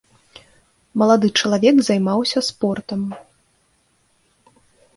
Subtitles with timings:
[1.01, 3.01] Малады чалавек займаўся спортам.